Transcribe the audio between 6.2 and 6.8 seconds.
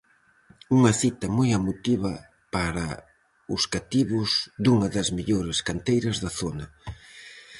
da zona.